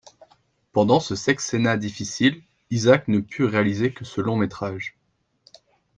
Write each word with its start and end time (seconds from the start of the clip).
Pendant 0.71 0.99
ce 0.99 1.13
sexennat 1.15 1.77
difficile, 1.77 2.41
Isaac 2.71 3.07
ne 3.07 3.19
put 3.19 3.45
réaliser 3.45 3.93
que 3.93 4.03
ce 4.03 4.19
long 4.19 4.35
métrage. 4.35 4.97